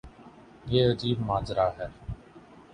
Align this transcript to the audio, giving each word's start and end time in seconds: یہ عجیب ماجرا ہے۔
یہ 0.65 0.91
عجیب 0.91 1.19
ماجرا 1.19 1.67
ہے۔ 1.77 1.87